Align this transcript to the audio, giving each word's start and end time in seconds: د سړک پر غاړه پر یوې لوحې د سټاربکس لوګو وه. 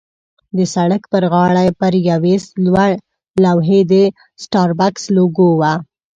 د 0.57 0.59
سړک 0.73 1.01
پر 1.11 1.23
غاړه 1.31 1.63
پر 1.79 1.93
یوې 2.09 2.35
لوحې 3.43 3.79
د 3.91 3.93
سټاربکس 4.43 5.03
لوګو 5.17 5.49
وه. 5.59 5.73